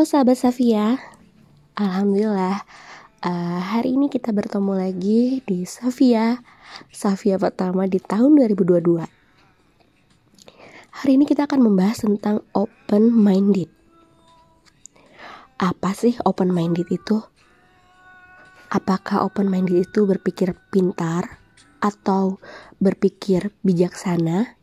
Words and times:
Halo 0.00 0.08
sahabat 0.08 0.40
Safia, 0.40 0.96
Alhamdulillah 1.76 2.64
uh, 3.20 3.60
hari 3.60 4.00
ini 4.00 4.08
kita 4.08 4.32
bertemu 4.32 4.72
lagi 4.72 5.44
di 5.44 5.68
Safia, 5.68 6.40
Safia 6.88 7.36
pertama 7.36 7.84
di 7.84 8.00
tahun 8.00 8.32
2022. 8.48 8.96
Hari 10.88 11.12
ini 11.12 11.28
kita 11.28 11.44
akan 11.44 11.60
membahas 11.60 12.00
tentang 12.00 12.40
open 12.56 13.12
minded. 13.12 13.68
Apa 15.60 15.92
sih 15.92 16.16
open 16.24 16.48
minded 16.48 16.88
itu? 16.88 17.20
Apakah 18.72 19.28
open 19.28 19.52
minded 19.52 19.84
itu 19.84 20.08
berpikir 20.08 20.56
pintar 20.72 21.44
atau 21.84 22.40
berpikir 22.80 23.52
bijaksana? 23.60 24.59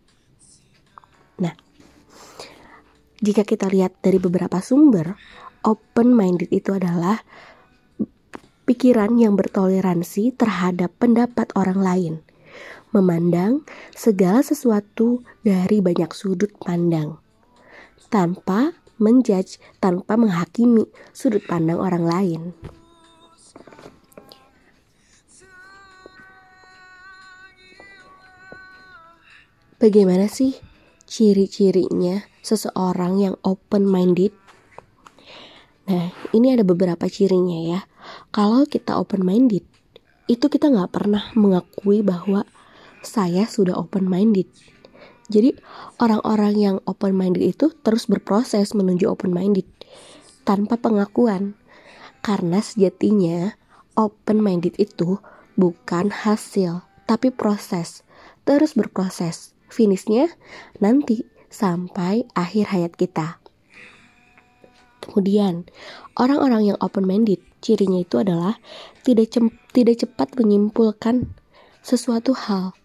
Jika 3.17 3.41
kita 3.41 3.65
lihat 3.65 3.97
dari 4.05 4.21
beberapa 4.21 4.61
sumber, 4.61 5.17
open 5.65 6.13
minded 6.13 6.53
itu 6.53 6.77
adalah 6.77 7.25
pikiran 8.69 9.17
yang 9.17 9.33
bertoleransi 9.33 10.37
terhadap 10.37 10.93
pendapat 11.01 11.49
orang 11.57 11.79
lain, 11.81 12.13
memandang 12.93 13.65
segala 13.97 14.45
sesuatu 14.45 15.25
dari 15.41 15.81
banyak 15.81 16.13
sudut 16.13 16.53
pandang, 16.61 17.17
tanpa 18.13 18.77
menjudge, 19.01 19.57
tanpa 19.81 20.13
menghakimi 20.13 20.85
sudut 21.09 21.41
pandang 21.49 21.81
orang 21.81 22.05
lain. 22.05 22.41
Bagaimana 29.77 30.25
sih 30.29 30.57
ciri-cirinya 31.05 32.36
seseorang 32.47 33.19
yang 33.19 33.35
open 33.43 33.83
minded? 33.83 34.31
Nah, 35.91 36.15
ini 36.31 36.55
ada 36.55 36.63
beberapa 36.63 37.11
cirinya 37.11 37.59
ya. 37.75 37.79
Kalau 38.31 38.63
kita 38.63 38.95
open 38.95 39.27
minded, 39.27 39.67
itu 40.31 40.45
kita 40.47 40.71
nggak 40.71 40.95
pernah 40.95 41.27
mengakui 41.35 41.99
bahwa 41.99 42.47
saya 43.03 43.43
sudah 43.47 43.75
open 43.75 44.07
minded. 44.07 44.47
Jadi 45.27 45.59
orang-orang 45.99 46.55
yang 46.55 46.75
open 46.87 47.11
minded 47.11 47.43
itu 47.43 47.67
terus 47.83 48.07
berproses 48.07 48.71
menuju 48.71 49.11
open 49.11 49.35
minded 49.35 49.67
tanpa 50.47 50.79
pengakuan. 50.79 51.59
Karena 52.23 52.63
sejatinya 52.63 53.55
open 53.99 54.39
minded 54.39 54.79
itu 54.79 55.19
bukan 55.59 56.11
hasil, 56.11 56.87
tapi 57.03 57.31
proses. 57.31 58.07
Terus 58.47 58.75
berproses 58.75 59.51
finishnya 59.67 60.31
nanti 60.79 61.27
sampai 61.47 62.27
akhir 62.35 62.71
hayat 62.71 62.93
kita. 62.95 63.39
Kemudian, 65.03 65.63
orang-orang 66.19 66.73
yang 66.73 66.77
open-minded, 66.83 67.39
cirinya 67.63 68.03
itu 68.03 68.19
adalah 68.19 68.59
tidak 69.07 69.31
tidak 69.71 69.95
cepat 70.03 70.35
menyimpulkan 70.35 71.31
sesuatu 71.79 72.35
hal. 72.35 72.75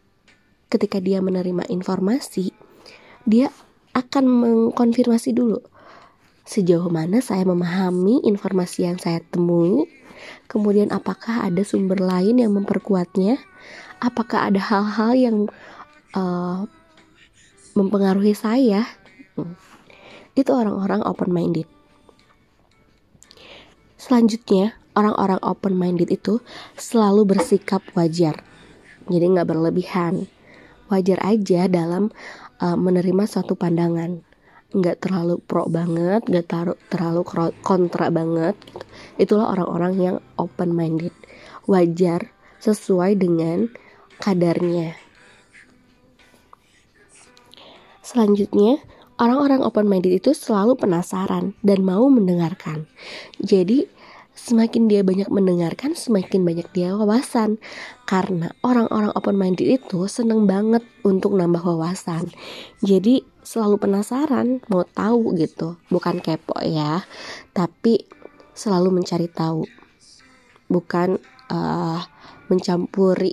Ketika 0.71 1.03
dia 1.03 1.19
menerima 1.19 1.67
informasi, 1.67 2.55
dia 3.27 3.51
akan 3.93 4.25
mengkonfirmasi 4.25 5.35
dulu 5.35 5.61
sejauh 6.43 6.91
mana 6.91 7.23
saya 7.23 7.47
memahami 7.47 8.27
informasi 8.27 8.87
yang 8.87 8.99
saya 8.99 9.23
temui, 9.31 9.87
kemudian 10.51 10.91
apakah 10.91 11.47
ada 11.47 11.63
sumber 11.63 12.03
lain 12.03 12.43
yang 12.43 12.53
memperkuatnya, 12.55 13.39
apakah 14.03 14.51
ada 14.51 14.59
hal-hal 14.59 15.13
yang 15.15 15.37
uh, 16.19 16.67
mempengaruhi 17.79 18.35
saya. 18.37 18.85
Hmm. 19.33 19.57
itu 20.37 20.53
orang-orang 20.53 21.01
open 21.09 21.33
minded 21.33 21.65
selanjutnya 24.03 24.75
orang-orang 24.99 25.39
open 25.47 25.79
minded 25.79 26.11
itu 26.11 26.43
selalu 26.75 27.23
bersikap 27.23 27.87
wajar. 27.95 28.43
Jadi 29.07 29.25
nggak 29.31 29.47
berlebihan. 29.47 30.27
Wajar 30.91 31.23
aja 31.23 31.71
dalam 31.71 32.11
uh, 32.59 32.75
menerima 32.75 33.25
suatu 33.31 33.55
pandangan. 33.55 34.27
Nggak 34.75 35.07
terlalu 35.07 35.39
pro 35.39 35.69
banget 35.69 36.27
nggak 36.27 36.49
terlalu 36.49 36.75
terlalu 36.89 37.23
kontra 37.61 38.09
banget 38.09 38.57
itulah 39.21 39.53
orang-orang 39.53 39.95
yang 40.01 40.17
open 40.41 40.73
minded 40.73 41.13
wajar 41.69 42.33
sesuai 42.57 43.21
dengan 43.21 43.69
kadarnya 44.17 44.97
Selanjutnya, 48.13 48.77
orang-orang 49.17 49.65
open 49.65 49.89
minded 49.89 50.13
itu 50.13 50.37
selalu 50.37 50.77
penasaran 50.77 51.57
dan 51.65 51.81
mau 51.81 52.05
mendengarkan. 52.13 52.85
Jadi, 53.41 53.89
semakin 54.37 54.85
dia 54.85 55.01
banyak 55.01 55.33
mendengarkan, 55.33 55.97
semakin 55.97 56.45
banyak 56.45 56.69
dia 56.77 56.93
wawasan. 56.93 57.57
Karena 58.05 58.53
orang-orang 58.61 59.17
open 59.17 59.41
minded 59.41 59.65
itu 59.65 60.05
seneng 60.13 60.45
banget 60.45 60.85
untuk 61.09 61.33
nambah 61.33 61.65
wawasan. 61.65 62.29
Jadi, 62.85 63.25
selalu 63.41 63.81
penasaran, 63.81 64.61
mau 64.69 64.85
tahu 64.85 65.33
gitu. 65.41 65.81
Bukan 65.89 66.21
kepo 66.21 66.61
ya, 66.61 67.09
tapi 67.57 68.05
selalu 68.53 68.93
mencari 68.93 69.33
tahu. 69.33 69.65
Bukan 70.69 71.17
uh, 71.49 72.05
mencampuri 72.53 73.33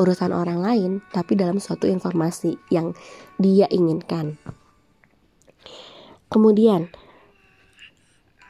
urusan 0.00 0.32
orang 0.32 0.60
lain, 0.60 0.90
tapi 1.12 1.36
dalam 1.36 1.60
suatu 1.60 1.84
informasi 1.84 2.56
yang 2.72 2.96
dia 3.36 3.68
inginkan. 3.68 4.40
Kemudian, 6.32 6.88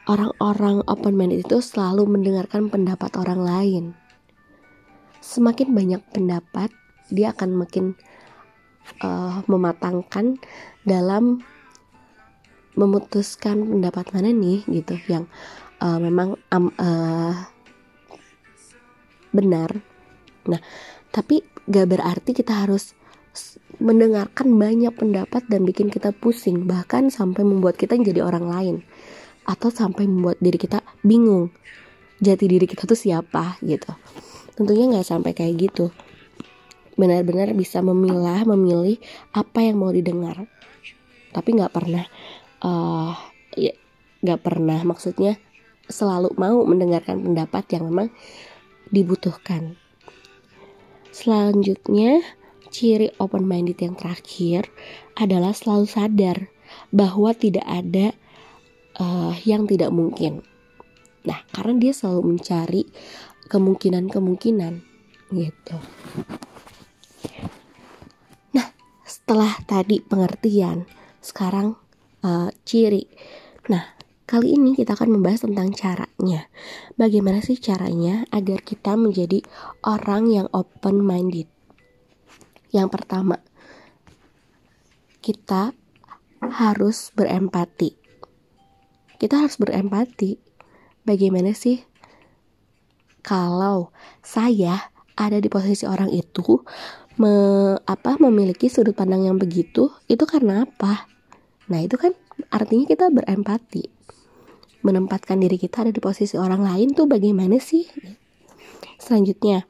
orang-orang 0.07 0.83
open 0.87 1.15
minded 1.19 1.43
itu 1.43 1.59
selalu 1.59 2.07
mendengarkan 2.07 2.71
pendapat 2.71 3.11
orang 3.19 3.41
lain. 3.43 3.83
Semakin 5.19 5.71
banyak 5.75 6.01
pendapat, 6.11 6.71
dia 7.11 7.35
akan 7.35 7.59
makin 7.59 7.95
uh, 9.03 9.43
mematangkan 9.47 10.39
dalam 10.83 11.43
memutuskan 12.73 13.63
pendapat 13.69 14.09
mana 14.11 14.33
nih 14.33 14.65
gitu 14.65 14.97
yang 15.05 15.29
uh, 15.79 15.99
memang 16.01 16.35
um, 16.51 16.73
uh, 16.79 17.47
benar. 19.31 19.92
Nah, 20.49 20.59
tapi 21.13 21.43
gak 21.69 21.87
berarti 21.93 22.31
kita 22.35 22.65
harus 22.65 22.97
mendengarkan 23.81 24.53
banyak 24.53 24.93
pendapat 24.93 25.49
dan 25.49 25.65
bikin 25.65 25.89
kita 25.89 26.13
pusing 26.13 26.69
bahkan 26.69 27.09
sampai 27.09 27.41
membuat 27.41 27.79
kita 27.79 27.97
jadi 27.97 28.21
orang 28.21 28.45
lain. 28.47 28.75
Atau 29.43 29.73
sampai 29.73 30.07
membuat 30.07 30.39
diri 30.39 30.55
kita 30.55 30.79
bingung 31.03 31.51
jati 32.23 32.47
diri 32.47 32.63
kita 32.63 32.87
tuh 32.87 32.95
siapa 32.95 33.59
gitu. 33.59 33.91
Tentunya 34.55 34.87
nggak 34.87 35.07
sampai 35.07 35.35
kayak 35.35 35.53
gitu. 35.59 35.91
Benar-benar 36.93 37.51
bisa 37.57 37.81
memilah 37.81 38.45
memilih 38.47 39.01
apa 39.33 39.65
yang 39.65 39.81
mau 39.81 39.91
didengar. 39.91 40.47
Tapi 41.33 41.49
nggak 41.57 41.73
pernah 41.73 42.05
uh, 42.63 43.11
ya 43.57 43.73
nggak 44.23 44.39
pernah 44.39 44.79
maksudnya 44.87 45.35
selalu 45.91 46.31
mau 46.39 46.63
mendengarkan 46.63 47.19
pendapat 47.19 47.63
yang 47.75 47.91
memang 47.91 48.07
dibutuhkan 48.87 49.75
Selanjutnya, 51.13 52.25
ciri 52.73 53.13
open 53.21 53.45
minded 53.45 53.77
yang 53.77 53.93
terakhir 53.93 54.65
adalah 55.13 55.53
selalu 55.53 55.85
sadar 55.85 56.37
bahwa 56.89 57.37
tidak 57.37 57.61
ada 57.69 58.17
uh, 58.97 59.37
yang 59.45 59.69
tidak 59.69 59.93
mungkin. 59.93 60.41
Nah, 61.21 61.45
karena 61.53 61.77
dia 61.77 61.93
selalu 61.93 62.33
mencari 62.33 62.83
kemungkinan-kemungkinan 63.45 64.73
gitu. 65.37 65.77
Nah, 68.57 68.67
setelah 69.05 69.53
tadi 69.69 70.01
pengertian, 70.01 70.89
sekarang 71.21 71.77
uh, 72.25 72.49
ciri. 72.65 73.05
Nah, 73.69 73.85
Kali 74.23 74.55
ini 74.55 74.71
kita 74.71 74.95
akan 74.95 75.19
membahas 75.19 75.43
tentang 75.43 75.75
caranya. 75.75 76.47
Bagaimana 76.95 77.43
sih 77.43 77.59
caranya 77.59 78.23
agar 78.31 78.63
kita 78.63 78.95
menjadi 78.95 79.43
orang 79.83 80.31
yang 80.31 80.47
open 80.55 81.03
minded? 81.03 81.51
Yang 82.71 82.87
pertama, 82.95 83.43
kita 85.19 85.75
harus 86.39 87.11
berempati. 87.11 87.99
Kita 89.19 89.43
harus 89.43 89.59
berempati. 89.59 90.39
Bagaimana 91.03 91.51
sih 91.51 91.83
kalau 93.19 93.91
saya 94.23 94.87
ada 95.19 95.43
di 95.43 95.51
posisi 95.51 95.83
orang 95.83 96.07
itu 96.15 96.63
me, 97.19 97.35
apa 97.75 98.15
memiliki 98.23 98.71
sudut 98.71 98.95
pandang 98.95 99.27
yang 99.27 99.35
begitu 99.35 99.91
itu 100.07 100.23
karena 100.23 100.63
apa? 100.63 101.11
Nah, 101.67 101.83
itu 101.83 101.99
kan 101.99 102.15
artinya 102.55 102.87
kita 102.87 103.11
berempati 103.11 104.03
menempatkan 104.83 105.39
diri 105.39 105.55
kita 105.55 105.87
ada 105.87 105.91
di 105.95 106.03
posisi 106.03 106.35
orang 106.35 106.61
lain 106.61 106.91
tuh 106.91 107.07
bagaimana 107.07 107.57
sih? 107.57 107.87
Selanjutnya, 108.99 109.67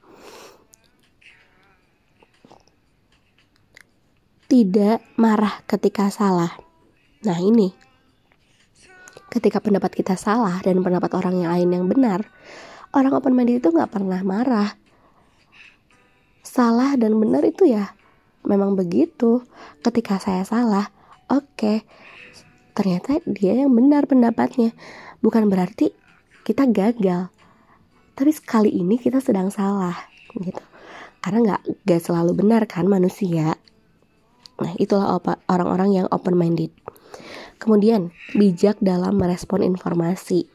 tidak 4.49 5.01
marah 5.17 5.65
ketika 5.65 6.13
salah. 6.13 6.53
Nah, 7.25 7.39
ini 7.41 7.73
ketika 9.33 9.57
pendapat 9.57 9.89
kita 9.97 10.13
salah 10.13 10.61
dan 10.61 10.85
pendapat 10.85 11.09
orang 11.17 11.41
yang 11.41 11.49
lain 11.49 11.69
yang 11.73 11.85
benar, 11.89 12.21
orang 12.93 13.17
open 13.17 13.33
minded 13.33 13.65
itu 13.65 13.73
nggak 13.73 13.89
pernah 13.89 14.21
marah. 14.21 14.77
Salah 16.45 16.93
dan 16.93 17.17
benar 17.17 17.41
itu 17.41 17.65
ya 17.65 17.97
memang 18.45 18.77
begitu. 18.77 19.41
Ketika 19.81 20.21
saya 20.21 20.45
salah, 20.45 20.93
oke, 21.33 21.49
okay, 21.57 21.77
ternyata 22.73 23.21
dia 23.25 23.53
yang 23.57 23.73
benar 23.73 24.05
pendapatnya. 24.09 24.73
Bukan 25.23 25.47
berarti 25.47 25.93
kita 26.43 26.67
gagal. 26.69 27.31
Tapi 28.13 28.31
sekali 28.33 28.69
ini 28.69 28.99
kita 29.01 29.23
sedang 29.23 29.49
salah 29.49 29.95
gitu. 30.37 30.61
Karena 31.23 31.39
nggak 31.39 31.61
nggak 31.87 32.01
selalu 32.03 32.31
benar 32.35 32.67
kan 32.69 32.85
manusia. 32.85 33.55
Nah 34.59 34.73
itulah 34.77 35.17
orang-orang 35.49 36.03
yang 36.03 36.07
open 36.11 36.37
minded. 36.37 36.69
Kemudian, 37.63 38.11
bijak 38.35 38.75
dalam 38.83 39.15
merespon 39.15 39.63
informasi. 39.63 40.51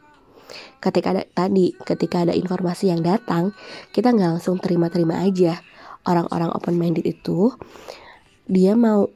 Ketika 0.77 1.17
ada 1.17 1.25
tadi, 1.25 1.73
ketika 1.73 2.29
ada 2.29 2.37
informasi 2.37 2.93
yang 2.93 3.01
datang, 3.01 3.57
kita 3.97 4.13
nggak 4.13 4.37
langsung 4.37 4.61
terima-terima 4.61 5.25
aja. 5.25 5.57
Orang-orang 6.05 6.53
open 6.53 6.77
minded 6.77 7.09
itu 7.09 7.53
dia 8.45 8.77
mau 8.77 9.09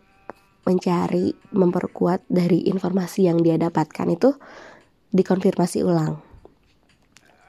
mencari, 0.62 1.34
memperkuat 1.50 2.26
dari 2.30 2.66
informasi 2.70 3.26
yang 3.26 3.42
dia 3.42 3.58
dapatkan 3.58 4.06
itu 4.10 4.34
dikonfirmasi 5.12 5.82
ulang. 5.82 6.22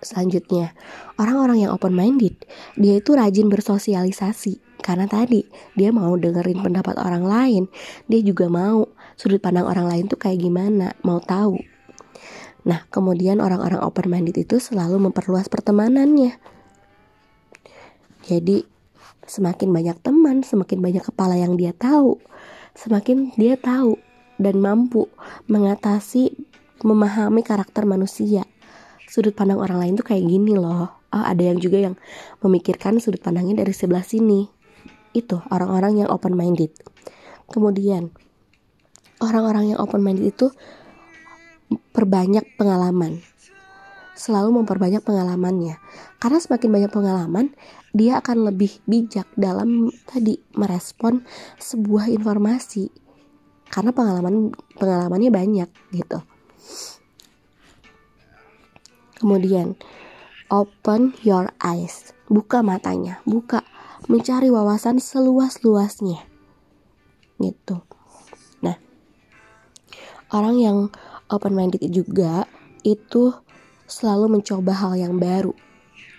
Selanjutnya, 0.04 0.76
orang-orang 1.16 1.64
yang 1.64 1.72
open 1.72 1.96
minded, 1.96 2.36
dia 2.76 3.00
itu 3.00 3.16
rajin 3.16 3.48
bersosialisasi 3.48 4.84
karena 4.84 5.08
tadi 5.08 5.48
dia 5.80 5.96
mau 5.96 6.12
dengerin 6.20 6.60
pendapat 6.60 7.00
orang 7.00 7.24
lain, 7.24 7.64
dia 8.12 8.20
juga 8.20 8.52
mau 8.52 8.92
sudut 9.16 9.40
pandang 9.40 9.64
orang 9.64 9.88
lain 9.88 10.12
tuh 10.12 10.20
kayak 10.20 10.44
gimana, 10.44 10.92
mau 11.08 11.24
tahu. 11.24 11.56
Nah, 12.68 12.84
kemudian 12.92 13.40
orang-orang 13.40 13.80
open 13.80 14.12
minded 14.12 14.36
itu 14.36 14.60
selalu 14.60 15.00
memperluas 15.00 15.48
pertemanannya. 15.48 16.36
Jadi, 18.28 18.64
semakin 19.24 19.72
banyak 19.72 19.98
teman, 20.04 20.44
semakin 20.44 20.80
banyak 20.84 21.04
kepala 21.04 21.40
yang 21.40 21.56
dia 21.56 21.72
tahu, 21.72 22.20
semakin 22.74 23.34
dia 23.38 23.58
tahu 23.58 23.98
dan 24.42 24.60
mampu 24.60 25.10
mengatasi, 25.46 26.34
memahami 26.82 27.46
karakter 27.46 27.86
manusia. 27.86 28.46
Sudut 29.08 29.34
pandang 29.38 29.62
orang 29.62 29.78
lain 29.78 29.94
tuh 29.94 30.10
kayak 30.10 30.26
gini 30.26 30.58
loh. 30.58 30.90
Oh, 31.14 31.24
ada 31.26 31.46
yang 31.46 31.62
juga 31.62 31.78
yang 31.78 31.96
memikirkan 32.42 32.98
sudut 32.98 33.22
pandangnya 33.22 33.62
dari 33.62 33.74
sebelah 33.74 34.02
sini. 34.02 34.50
Itu 35.14 35.46
orang-orang 35.54 36.02
yang 36.02 36.10
open 36.10 36.34
minded. 36.34 36.74
Kemudian, 37.46 38.10
orang-orang 39.22 39.74
yang 39.74 39.80
open 39.80 40.02
minded 40.02 40.34
itu 40.34 40.50
perbanyak 41.94 42.58
pengalaman 42.58 43.22
selalu 44.14 44.62
memperbanyak 44.62 45.02
pengalamannya. 45.02 45.78
Karena 46.22 46.40
semakin 46.40 46.70
banyak 46.70 46.92
pengalaman 46.94 47.46
dia 47.94 48.22
akan 48.22 48.50
lebih 48.54 48.82
bijak 48.90 49.30
dalam 49.38 49.90
tadi 50.06 50.38
merespon 50.58 51.26
sebuah 51.62 52.10
informasi. 52.10 52.90
Karena 53.70 53.90
pengalaman 53.90 54.54
pengalamannya 54.78 55.30
banyak 55.34 55.70
gitu. 55.94 56.20
Kemudian 59.18 59.78
open 60.54 61.18
your 61.26 61.50
eyes. 61.62 62.14
Buka 62.30 62.62
matanya. 62.62 63.22
Buka. 63.26 63.66
Mencari 64.12 64.52
wawasan 64.52 65.00
seluas-luasnya. 65.00 66.22
Gitu. 67.40 67.82
Orang 70.34 70.58
yang 70.58 70.90
open 71.30 71.54
minded 71.54 71.86
juga 71.94 72.50
itu 72.82 73.38
selalu 73.94 74.42
mencoba 74.42 74.74
hal 74.74 74.98
yang 74.98 75.22
baru. 75.22 75.54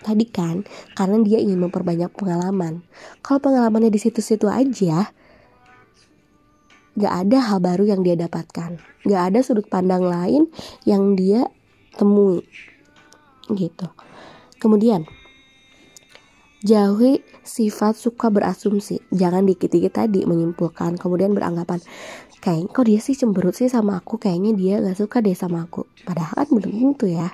Tadi 0.05 0.25
kan, 0.29 0.63
karena 0.93 1.19
dia 1.25 1.41
ingin 1.41 1.65
memperbanyak 1.65 2.13
pengalaman. 2.13 2.85
Kalau 3.25 3.41
pengalamannya 3.41 3.89
di 3.89 3.97
situ-situ 3.97 4.45
aja, 4.45 5.09
gak 6.95 7.13
ada 7.25 7.37
hal 7.41 7.59
baru 7.59 7.89
yang 7.89 8.05
dia 8.05 8.15
dapatkan. 8.15 8.79
Gak 9.03 9.21
ada 9.33 9.39
sudut 9.41 9.65
pandang 9.67 10.05
lain 10.05 10.47
yang 10.87 11.17
dia 11.17 11.49
temui. 11.97 12.45
Gitu. 13.49 13.87
Kemudian, 14.61 15.09
jauhi 16.61 17.25
sifat 17.45 17.97
suka 17.97 18.29
berasumsi. 18.33 19.01
Jangan 19.13 19.45
dikit-dikit 19.45 20.05
tadi 20.05 20.25
menyimpulkan, 20.25 20.97
kemudian 21.01 21.33
beranggapan, 21.33 21.81
kayak 22.45 22.69
kok 22.77 22.85
dia 22.85 23.01
sih 23.01 23.17
cemberut 23.17 23.57
sih 23.57 23.65
sama 23.65 23.97
aku 23.97 24.21
kayaknya 24.21 24.53
dia 24.53 24.73
gak 24.77 25.01
suka 25.01 25.17
deh 25.17 25.33
sama 25.33 25.65
aku. 25.65 25.89
Padahal 26.05 26.45
kan 26.45 26.53
belum 26.53 26.93
tentu 26.93 27.09
ya. 27.09 27.33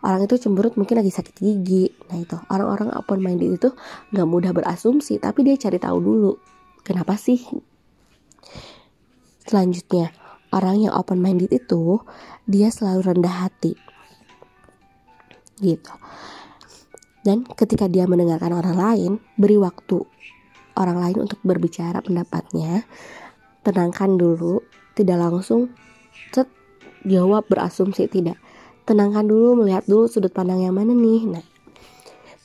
Orang 0.00 0.24
itu 0.24 0.40
cemberut 0.40 0.80
mungkin 0.80 0.96
lagi 0.96 1.12
sakit 1.12 1.36
gigi. 1.36 1.92
Nah 2.08 2.16
itu. 2.16 2.40
Orang-orang 2.48 2.96
open 2.96 3.20
minded 3.20 3.60
itu 3.60 3.68
gak 4.16 4.24
mudah 4.24 4.56
berasumsi 4.56 5.20
tapi 5.20 5.44
dia 5.44 5.60
cari 5.60 5.76
tahu 5.76 6.00
dulu. 6.00 6.32
Kenapa 6.80 7.20
sih? 7.20 7.36
Selanjutnya 9.44 10.16
orang 10.56 10.88
yang 10.88 10.96
open 10.96 11.20
minded 11.20 11.52
itu 11.52 12.00
dia 12.48 12.72
selalu 12.72 13.12
rendah 13.12 13.44
hati. 13.44 13.76
Gitu. 15.60 15.92
Dan 17.20 17.44
ketika 17.44 17.92
dia 17.92 18.08
mendengarkan 18.08 18.56
orang 18.56 18.76
lain 18.80 19.12
beri 19.36 19.60
waktu 19.60 20.00
orang 20.80 20.96
lain 20.96 21.28
untuk 21.28 21.44
berbicara 21.44 22.00
pendapatnya 22.00 22.88
tenangkan 23.66 24.14
dulu 24.14 24.62
tidak 24.94 25.18
langsung 25.18 25.74
set 26.30 26.46
jawab 27.02 27.50
berasumsi 27.50 28.06
tidak. 28.06 28.38
Tenangkan 28.86 29.26
dulu 29.26 29.58
melihat 29.58 29.82
dulu 29.90 30.06
sudut 30.06 30.30
pandang 30.30 30.62
yang 30.62 30.78
mana 30.78 30.94
nih. 30.94 31.26
Nah 31.26 31.44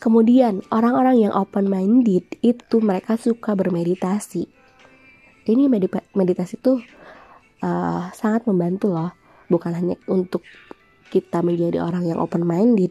kemudian 0.02 0.66
orang-orang 0.74 1.30
yang 1.30 1.34
open 1.38 1.70
minded 1.70 2.26
itu 2.42 2.82
mereka 2.82 3.22
suka 3.22 3.54
bermeditasi. 3.54 4.50
Ini 5.46 5.70
meditasi 6.18 6.58
tuh 6.58 6.82
uh, 7.62 8.10
sangat 8.18 8.50
membantu 8.50 8.90
loh. 8.90 9.14
Bukan 9.46 9.78
hanya 9.78 10.02
untuk 10.10 10.42
kita 11.14 11.46
menjadi 11.46 11.86
orang 11.86 12.10
yang 12.10 12.18
open 12.18 12.42
minded 12.48 12.90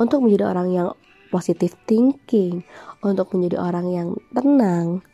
untuk 0.00 0.26
menjadi 0.26 0.50
orang 0.50 0.68
yang 0.74 0.88
positive 1.30 1.76
thinking 1.86 2.62
untuk 3.04 3.30
menjadi 3.34 3.60
orang 3.60 3.86
yang 3.90 4.08
tenang 4.32 5.04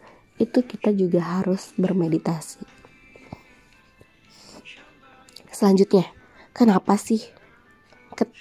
itu 0.41 0.65
kita 0.65 0.97
juga 0.97 1.21
harus 1.21 1.77
bermeditasi. 1.77 2.65
Selanjutnya, 5.53 6.09
kenapa 6.57 6.97
sih 6.97 7.21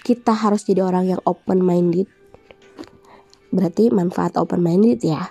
kita 0.08 0.32
harus 0.32 0.64
jadi 0.64 0.88
orang 0.88 1.12
yang 1.12 1.22
open 1.28 1.60
minded? 1.60 2.08
Berarti 3.52 3.92
manfaat 3.92 4.40
open 4.40 4.64
minded 4.64 5.04
ya. 5.04 5.28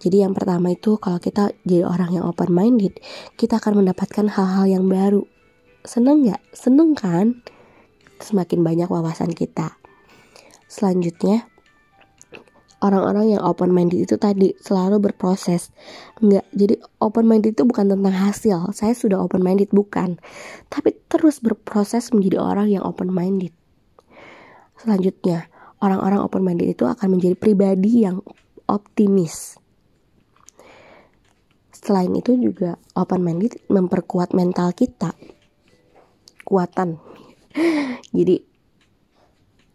Jadi 0.00 0.22
yang 0.22 0.32
pertama 0.32 0.72
itu 0.72 0.96
kalau 1.02 1.18
kita 1.18 1.50
jadi 1.66 1.82
orang 1.84 2.14
yang 2.14 2.24
open 2.30 2.54
minded, 2.54 2.94
kita 3.34 3.58
akan 3.58 3.82
mendapatkan 3.82 4.30
hal-hal 4.30 4.64
yang 4.70 4.86
baru. 4.86 5.26
Seneng 5.82 6.22
nggak? 6.22 6.40
Seneng 6.54 6.94
kan? 6.94 7.42
Semakin 8.22 8.62
banyak 8.62 8.86
wawasan 8.86 9.34
kita. 9.34 9.76
Selanjutnya, 10.70 11.49
orang-orang 12.80 13.36
yang 13.36 13.42
open 13.44 13.72
minded 13.72 14.04
itu 14.04 14.16
tadi 14.16 14.56
selalu 14.60 14.98
berproses. 14.98 15.72
Nggak 16.20 16.44
jadi 16.52 16.74
open 17.00 17.24
minded 17.28 17.56
itu 17.56 17.64
bukan 17.64 17.92
tentang 17.92 18.16
hasil. 18.16 18.72
Saya 18.76 18.96
sudah 18.96 19.20
open 19.20 19.44
minded 19.44 19.72
bukan. 19.72 20.20
Tapi 20.72 20.96
terus 21.08 21.40
berproses 21.40 22.12
menjadi 22.12 22.40
orang 22.40 22.72
yang 22.72 22.84
open 22.84 23.12
minded 23.12 23.52
selanjutnya 24.80 25.52
orang-orang 25.84 26.24
open 26.24 26.40
minded 26.40 26.72
itu 26.72 26.88
akan 26.88 27.20
menjadi 27.20 27.36
pribadi 27.36 28.08
yang 28.08 28.24
optimis. 28.64 29.60
Selain 31.76 32.12
itu 32.16 32.36
juga 32.36 32.80
open 32.96 33.20
minded 33.20 33.60
memperkuat 33.68 34.32
mental 34.32 34.72
kita. 34.72 35.12
Kuatan. 36.44 36.96
Jadi 38.16 38.40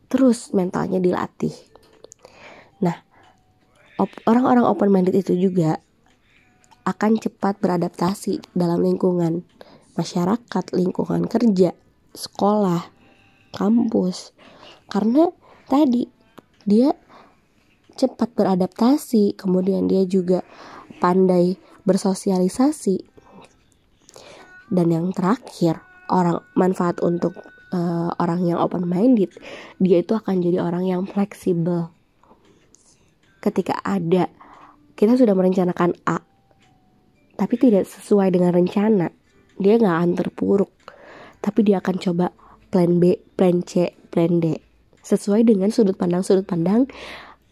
terus 0.09 0.53
mentalnya 0.53 1.01
dilatih 1.01 1.53
orang-orang 3.99 4.65
open 4.67 4.91
minded 4.91 5.15
itu 5.15 5.35
juga 5.35 5.79
akan 6.85 7.17
cepat 7.17 7.57
beradaptasi 7.63 8.43
dalam 8.53 8.85
lingkungan 8.85 9.41
masyarakat, 9.97 10.65
lingkungan 10.75 11.25
kerja, 11.25 11.73
sekolah, 12.13 12.91
kampus. 13.55 14.35
Karena 14.91 15.31
tadi 15.65 16.05
dia 16.67 16.93
cepat 17.95 18.35
beradaptasi, 18.35 19.39
kemudian 19.39 19.87
dia 19.87 20.03
juga 20.05 20.43
pandai 20.99 21.55
bersosialisasi. 21.87 23.01
Dan 24.69 24.91
yang 24.91 25.15
terakhir, 25.15 25.79
orang 26.11 26.43
manfaat 26.53 26.99
untuk 26.99 27.39
uh, 27.71 28.11
orang 28.19 28.43
yang 28.45 28.59
open 28.59 28.85
minded, 28.85 29.31
dia 29.79 30.03
itu 30.03 30.13
akan 30.13 30.43
jadi 30.43 30.59
orang 30.61 30.85
yang 30.85 31.01
fleksibel 31.07 31.94
ketika 33.45 33.77
ada 33.85 34.27
kita 34.97 35.13
sudah 35.13 35.37
merencanakan 35.37 35.93
A 36.09 36.17
tapi 37.37 37.55
tidak 37.61 37.85
sesuai 37.85 38.33
dengan 38.33 38.49
rencana 38.49 39.13
dia 39.61 39.77
nggak 39.77 39.95
akan 40.01 40.11
terpuruk 40.17 40.71
tapi 41.45 41.61
dia 41.61 41.77
akan 41.77 41.95
coba 42.01 42.33
plan 42.73 42.97
B, 42.97 43.21
plan 43.37 43.61
C, 43.61 43.93
plan 44.09 44.41
D. 44.41 44.57
Sesuai 45.05 45.45
dengan 45.45 45.69
sudut 45.69 45.93
pandang-sudut 45.93 46.43
pandang 46.43 46.89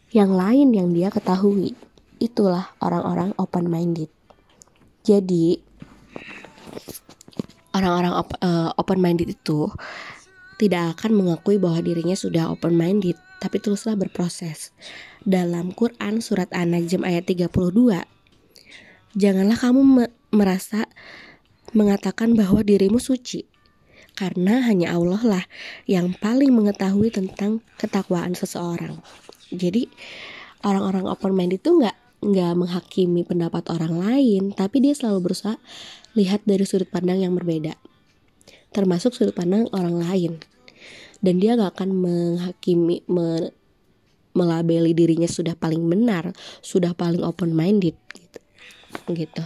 yang 0.10 0.34
lain 0.34 0.74
yang 0.74 0.90
dia 0.90 1.14
ketahui. 1.14 1.78
Itulah 2.18 2.74
orang-orang 2.82 3.38
open 3.38 3.70
minded. 3.70 4.10
Jadi 5.06 5.62
orang-orang 7.78 8.14
op, 8.18 8.36
uh, 8.42 8.74
open 8.82 9.00
minded 9.00 9.30
itu 9.30 9.70
tidak 10.58 10.98
akan 10.98 11.24
mengakui 11.24 11.62
bahwa 11.62 11.80
dirinya 11.86 12.18
sudah 12.18 12.50
open 12.50 12.74
minded, 12.74 13.16
tapi 13.44 13.60
teruslah 13.60 14.00
berproses. 14.00 14.72
Dalam 15.28 15.76
Quran 15.76 16.24
surat 16.24 16.48
An-Najm 16.56 17.04
ayat 17.04 17.28
32, 17.28 17.52
janganlah 19.20 19.60
kamu 19.60 19.82
me 19.84 20.06
merasa 20.32 20.88
mengatakan 21.76 22.40
bahwa 22.40 22.64
dirimu 22.64 23.04
suci, 23.04 23.44
karena 24.16 24.64
hanya 24.64 24.96
Allah 24.96 25.22
lah 25.22 25.44
yang 25.92 26.16
paling 26.16 26.56
mengetahui 26.56 27.12
tentang 27.12 27.60
ketakwaan 27.76 28.32
seseorang. 28.32 29.04
Jadi 29.52 29.92
orang-orang 30.64 31.06
open 31.12 31.36
minded 31.36 31.60
itu 31.60 31.84
nggak 31.84 31.98
nggak 32.24 32.54
menghakimi 32.56 33.28
pendapat 33.28 33.68
orang 33.68 34.00
lain, 34.00 34.56
tapi 34.56 34.80
dia 34.80 34.96
selalu 34.96 35.30
berusaha 35.30 35.60
lihat 36.16 36.48
dari 36.48 36.64
sudut 36.64 36.88
pandang 36.88 37.20
yang 37.20 37.36
berbeda, 37.36 37.76
termasuk 38.72 39.12
sudut 39.12 39.36
pandang 39.36 39.68
orang 39.76 40.00
lain. 40.00 40.40
Dan 41.24 41.40
dia 41.40 41.56
gak 41.56 41.80
akan 41.80 41.90
menghakimi, 42.04 43.08
me, 43.08 43.56
melabeli 44.36 44.92
dirinya 44.92 45.30
sudah 45.30 45.56
paling 45.56 45.88
benar, 45.88 46.36
sudah 46.60 46.92
paling 46.92 47.24
open 47.24 47.56
minded 47.56 47.96
gitu. 48.12 48.40
gitu. 49.14 49.44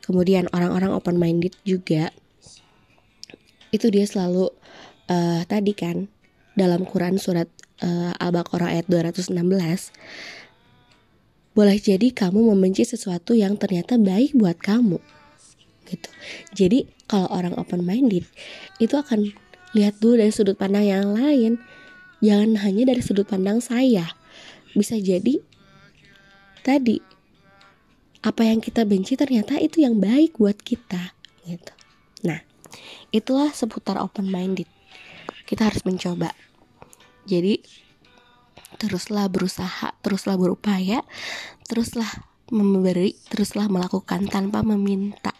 Kemudian 0.00 0.48
orang-orang 0.54 0.94
open 0.96 1.20
minded 1.20 1.52
juga 1.66 2.08
itu 3.74 3.90
dia 3.90 4.06
selalu 4.06 4.54
uh, 5.10 5.42
tadi 5.50 5.74
kan 5.74 6.06
dalam 6.54 6.86
Quran 6.86 7.18
surat 7.18 7.50
uh, 7.82 8.14
Al-Baqarah 8.22 8.70
ayat 8.70 8.86
216 8.86 9.34
boleh 11.54 11.78
jadi 11.78 12.10
kamu 12.10 12.54
membenci 12.54 12.82
sesuatu 12.86 13.34
yang 13.34 13.54
ternyata 13.58 13.98
baik 13.98 14.34
buat 14.34 14.58
kamu. 14.58 14.98
Gitu. 15.86 16.10
Jadi 16.54 16.78
kalau 17.06 17.30
orang 17.30 17.54
open 17.58 17.86
minded 17.86 18.26
itu 18.82 18.94
akan 18.94 19.30
lihat 19.74 19.98
dulu 19.98 20.22
dari 20.22 20.30
sudut 20.30 20.54
pandang 20.54 20.86
yang 20.86 21.12
lain. 21.12 21.60
Jangan 22.24 22.56
hanya 22.64 22.88
dari 22.88 23.02
sudut 23.04 23.26
pandang 23.28 23.60
saya. 23.60 24.08
Bisa 24.72 24.96
jadi 24.96 25.42
tadi 26.64 27.02
apa 28.24 28.48
yang 28.48 28.64
kita 28.64 28.88
benci 28.88 29.20
ternyata 29.20 29.60
itu 29.60 29.84
yang 29.84 30.00
baik 30.00 30.40
buat 30.40 30.56
kita 30.56 31.12
gitu. 31.44 31.72
Nah, 32.24 32.40
itulah 33.12 33.52
seputar 33.52 34.00
open 34.00 34.32
minded. 34.32 34.70
Kita 35.44 35.68
harus 35.68 35.84
mencoba. 35.84 36.32
Jadi 37.28 37.60
teruslah 38.80 39.28
berusaha, 39.28 39.92
teruslah 40.00 40.40
berupaya, 40.40 41.04
teruslah 41.68 42.08
memberi, 42.48 43.16
teruslah 43.28 43.68
melakukan 43.68 44.24
tanpa 44.28 44.64
meminta, 44.64 45.36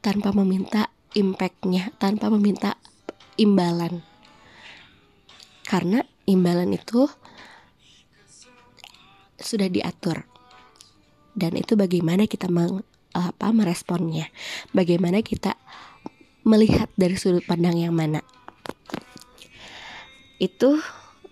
tanpa 0.00 0.32
meminta 0.32 0.88
impactnya, 1.12 1.92
tanpa 2.00 2.32
meminta 2.32 2.80
imbalan. 3.36 4.04
Karena 5.64 6.04
imbalan 6.28 6.74
itu 6.76 7.08
sudah 9.40 9.68
diatur. 9.68 10.24
Dan 11.32 11.56
itu 11.56 11.74
bagaimana 11.74 12.28
kita 12.28 12.52
meng, 12.52 12.84
apa 13.16 13.52
meresponnya. 13.52 14.28
Bagaimana 14.76 15.24
kita 15.24 15.56
melihat 16.44 16.90
dari 16.98 17.16
sudut 17.16 17.44
pandang 17.46 17.78
yang 17.78 17.94
mana. 17.96 18.20
Itu 20.42 20.82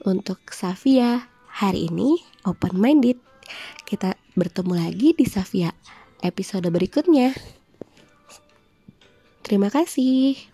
untuk 0.07 0.41
Safia 0.55 1.29
hari 1.51 1.91
ini 1.91 2.23
open 2.47 2.79
minded. 2.79 3.19
Kita 3.85 4.15
bertemu 4.39 4.73
lagi 4.79 5.13
di 5.13 5.27
Safia 5.27 5.75
episode 6.23 6.71
berikutnya. 6.71 7.35
Terima 9.43 9.67
kasih. 9.67 10.50